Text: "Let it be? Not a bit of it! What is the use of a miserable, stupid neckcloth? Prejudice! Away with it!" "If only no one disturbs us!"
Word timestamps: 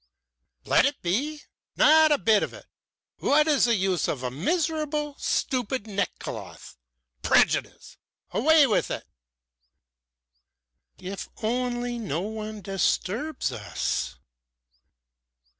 "Let 0.65 0.87
it 0.87 0.99
be? 1.03 1.43
Not 1.75 2.11
a 2.11 2.17
bit 2.17 2.41
of 2.41 2.55
it! 2.55 2.65
What 3.19 3.47
is 3.47 3.65
the 3.65 3.75
use 3.75 4.07
of 4.07 4.23
a 4.23 4.31
miserable, 4.31 5.15
stupid 5.19 5.85
neckcloth? 5.85 6.75
Prejudice! 7.21 7.97
Away 8.31 8.65
with 8.65 8.89
it!" 8.89 9.05
"If 10.97 11.29
only 11.43 11.99
no 11.99 12.21
one 12.21 12.61
disturbs 12.63 13.51
us!" 13.51 14.15